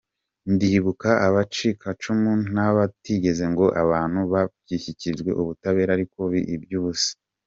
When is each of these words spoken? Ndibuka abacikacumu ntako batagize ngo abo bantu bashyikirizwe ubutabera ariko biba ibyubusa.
Ndibuka 0.53 1.09
abacikacumu 1.27 2.31
ntako 2.51 2.73
batagize 2.79 3.43
ngo 3.51 3.65
abo 3.79 3.87
bantu 3.93 4.19
bashyikirizwe 4.33 5.31
ubutabera 5.41 5.89
ariko 5.93 6.17
biba 6.31 6.49
ibyubusa. 6.57 7.11